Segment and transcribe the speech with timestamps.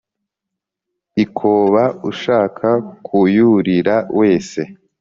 [1.23, 2.67] ikoba ushaka
[3.05, 4.61] kuyurira wese.